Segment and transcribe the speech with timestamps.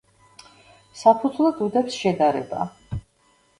[1.01, 2.67] საფუძვლად უდევს შედარება.